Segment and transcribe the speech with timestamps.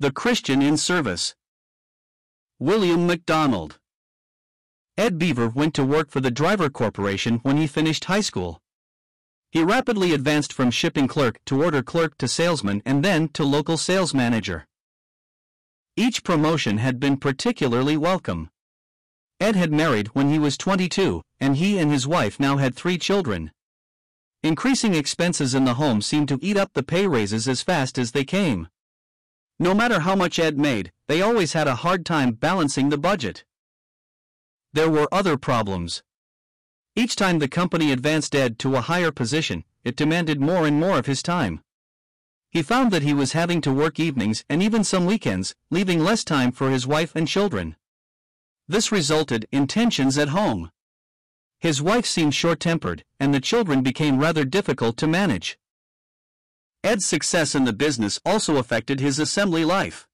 [0.00, 1.34] The Christian in Service.
[2.60, 3.80] William MacDonald.
[4.96, 8.60] Ed Beaver went to work for the Driver Corporation when he finished high school.
[9.50, 13.76] He rapidly advanced from shipping clerk to order clerk to salesman and then to local
[13.76, 14.68] sales manager.
[15.96, 18.50] Each promotion had been particularly welcome.
[19.40, 22.98] Ed had married when he was 22, and he and his wife now had three
[22.98, 23.50] children.
[24.44, 28.12] Increasing expenses in the home seemed to eat up the pay raises as fast as
[28.12, 28.68] they came.
[29.60, 33.44] No matter how much Ed made, they always had a hard time balancing the budget.
[34.72, 36.02] There were other problems.
[36.94, 40.98] Each time the company advanced Ed to a higher position, it demanded more and more
[40.98, 41.62] of his time.
[42.50, 46.24] He found that he was having to work evenings and even some weekends, leaving less
[46.24, 47.76] time for his wife and children.
[48.68, 50.70] This resulted in tensions at home.
[51.58, 55.58] His wife seemed short tempered, and the children became rather difficult to manage.
[56.84, 60.06] Ed's success in the business also affected his assembly life.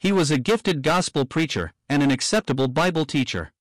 [0.00, 3.52] He was a gifted gospel preacher and an acceptable Bible teacher.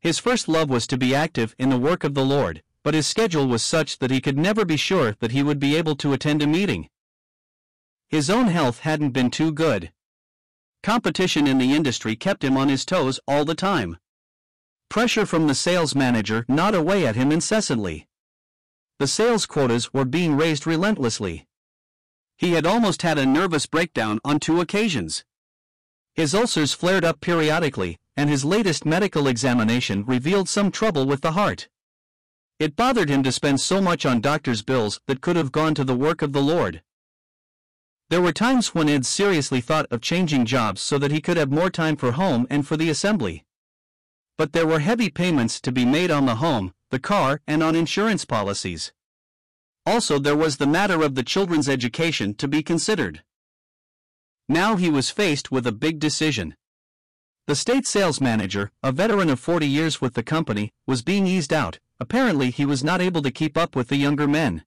[0.00, 3.06] His first love was to be active in the work of the Lord, but his
[3.06, 6.12] schedule was such that he could never be sure that he would be able to
[6.12, 6.90] attend a meeting.
[8.08, 9.90] His own health hadn't been too good.
[10.82, 13.96] Competition in the industry kept him on his toes all the time.
[14.90, 18.06] Pressure from the sales manager gnawed away at him incessantly
[18.98, 21.46] the sales quotas were being raised relentlessly.
[22.36, 25.24] He had almost had a nervous breakdown on two occasions.
[26.14, 31.32] His ulcers flared up periodically, and his latest medical examination revealed some trouble with the
[31.32, 31.68] heart.
[32.58, 35.84] It bothered him to spend so much on doctor's bills that could have gone to
[35.84, 36.82] the work of the Lord.
[38.10, 41.50] There were times when Ed seriously thought of changing jobs so that he could have
[41.50, 43.44] more time for home and for the assembly.
[44.36, 47.74] But there were heavy payments to be made on the home, the car, and on
[47.74, 48.92] insurance policies.
[49.86, 53.24] Also, there was the matter of the children's education to be considered.
[54.46, 56.54] Now he was faced with a big decision.
[57.46, 61.52] The state sales manager, a veteran of 40 years with the company, was being eased
[61.52, 61.78] out.
[61.98, 64.62] Apparently, he was not able to keep up with the younger men.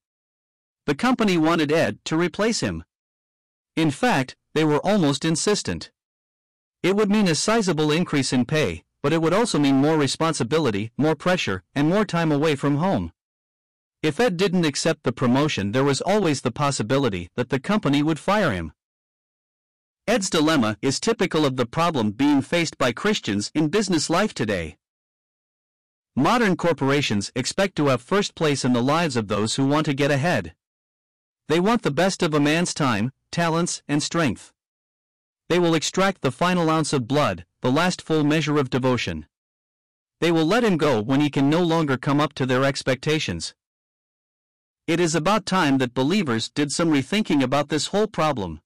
[0.88, 2.84] The company wanted Ed to replace him.
[3.76, 5.92] In fact, they were almost insistent.
[6.82, 10.92] It would mean a sizable increase in pay, but it would also mean more responsibility,
[10.98, 13.12] more pressure, and more time away from home.
[14.02, 18.18] If Ed didn't accept the promotion, there was always the possibility that the company would
[18.18, 18.74] fire him.
[20.08, 24.76] Ed's dilemma is typical of the problem being faced by Christians in business life today.
[26.16, 29.94] Modern corporations expect to have first place in the lives of those who want to
[29.94, 30.56] get ahead.
[31.48, 34.52] They want the best of a man's time, talents, and strength.
[35.48, 39.28] They will extract the final ounce of blood, the last full measure of devotion.
[40.20, 43.54] They will let him go when he can no longer come up to their expectations.
[44.88, 48.62] It is about time that believers did some rethinking about this whole problem.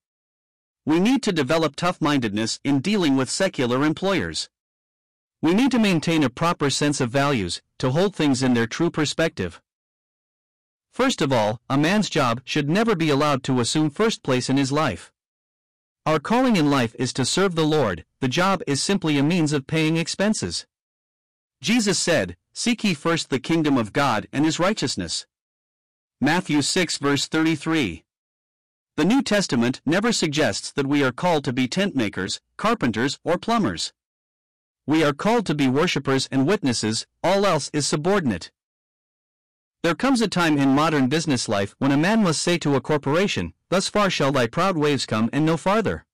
[0.86, 4.50] We need to develop tough mindedness in dealing with secular employers.
[5.42, 8.90] We need to maintain a proper sense of values, to hold things in their true
[8.90, 9.62] perspective.
[10.92, 14.58] First of all, a man's job should never be allowed to assume first place in
[14.58, 15.12] his life.
[16.06, 19.54] Our calling in life is to serve the Lord, the job is simply a means
[19.54, 20.66] of paying expenses.
[21.62, 25.26] Jesus said, Seek ye first the kingdom of God and his righteousness.
[26.22, 28.04] Matthew 6 verse 33.
[28.98, 33.38] The New Testament never suggests that we are called to be tent makers, carpenters, or
[33.38, 33.94] plumbers.
[34.86, 38.52] We are called to be worshippers and witnesses, all else is subordinate.
[39.84, 42.82] There comes a time in modern business life when a man must say to a
[42.82, 46.06] corporation, Thus far shall thy proud waves come and no farther.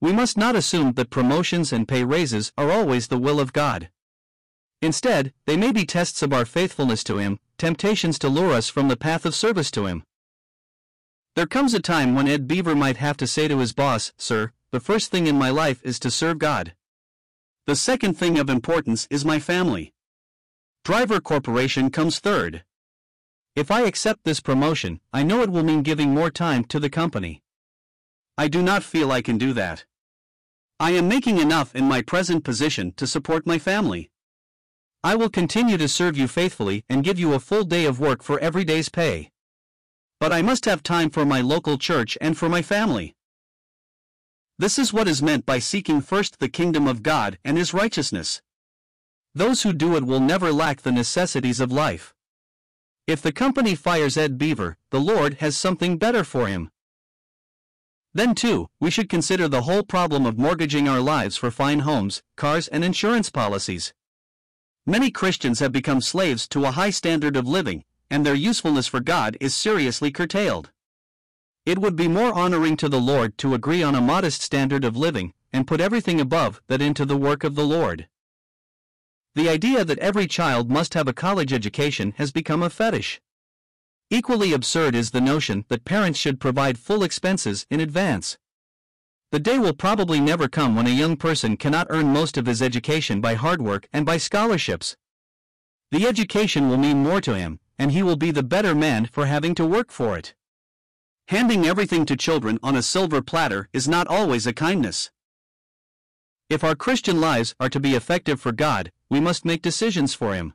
[0.00, 3.90] We must not assume that promotions and pay raises are always the will of God.
[4.80, 8.88] Instead, they may be tests of our faithfulness to Him, temptations to lure us from
[8.88, 10.04] the path of service to Him.
[11.36, 14.52] There comes a time when Ed Beaver might have to say to his boss, Sir,
[14.72, 16.74] the first thing in my life is to serve God.
[17.66, 19.92] The second thing of importance is my family.
[20.84, 22.64] Driver Corporation comes third.
[23.56, 26.88] If I accept this promotion, I know it will mean giving more time to the
[26.88, 27.42] company.
[28.38, 29.84] I do not feel I can do that.
[30.78, 34.10] I am making enough in my present position to support my family.
[35.02, 38.22] I will continue to serve you faithfully and give you a full day of work
[38.22, 39.30] for every day's pay.
[40.20, 43.16] But I must have time for my local church and for my family.
[44.58, 48.42] This is what is meant by seeking first the kingdom of God and his righteousness.
[49.34, 52.14] Those who do it will never lack the necessities of life.
[53.06, 56.70] If the company fires Ed Beaver, the Lord has something better for him.
[58.12, 62.22] Then, too, we should consider the whole problem of mortgaging our lives for fine homes,
[62.36, 63.94] cars, and insurance policies.
[64.84, 68.98] Many Christians have become slaves to a high standard of living, and their usefulness for
[69.00, 70.70] God is seriously curtailed.
[71.64, 74.96] It would be more honoring to the Lord to agree on a modest standard of
[74.96, 78.08] living, and put everything above that into the work of the Lord.
[79.36, 83.20] The idea that every child must have a college education has become a fetish.
[84.10, 88.38] Equally absurd is the notion that parents should provide full expenses in advance.
[89.30, 92.60] The day will probably never come when a young person cannot earn most of his
[92.60, 94.96] education by hard work and by scholarships.
[95.92, 99.26] The education will mean more to him, and he will be the better man for
[99.26, 100.34] having to work for it.
[101.28, 105.12] Handing everything to children on a silver platter is not always a kindness.
[106.48, 110.34] If our Christian lives are to be effective for God, we must make decisions for
[110.34, 110.54] Him.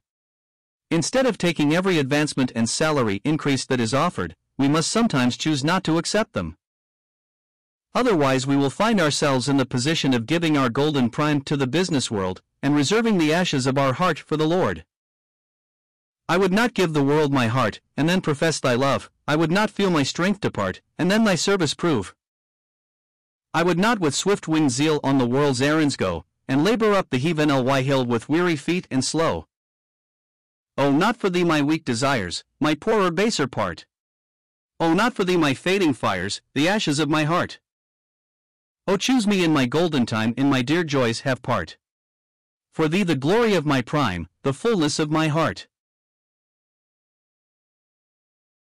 [0.90, 5.64] Instead of taking every advancement and salary increase that is offered, we must sometimes choose
[5.64, 6.58] not to accept them.
[7.94, 11.68] Otherwise, we will find ourselves in the position of giving our golden prime to the
[11.68, 14.86] business world and reserving the ashes of our heart for the Lord.
[16.28, 19.52] I would not give the world my heart, and then profess thy love, I would
[19.52, 22.16] not feel my strength depart, and then thy service prove.
[23.54, 27.10] I would not with swift winged zeal on the world's errands go, and labor up
[27.10, 29.48] the heaven ly hill with weary feet and slow.
[30.78, 33.86] Oh, not for thee my weak desires, my poorer baser part.
[34.80, 37.60] Oh, not for thee my fading fires, the ashes of my heart.
[38.88, 41.78] Oh, choose me in my golden time, in my dear joys have part.
[42.74, 45.68] For thee the glory of my prime, the fullness of my heart.